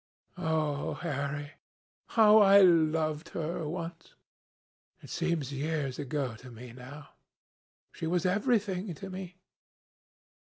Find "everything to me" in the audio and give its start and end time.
8.25-9.37